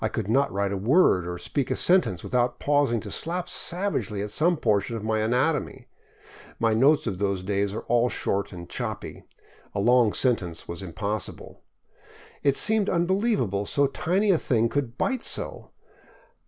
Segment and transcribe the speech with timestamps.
[0.03, 4.23] I could not write a word or speak a sentence without pausing to slap savagely
[4.23, 5.85] at some portion of my anatomy.
[6.57, 9.25] My notes of those days are all short and choppy.
[9.75, 11.61] A long sentence was impossible.
[12.41, 15.69] It seemed unbelievable so tiny a thing could bite so.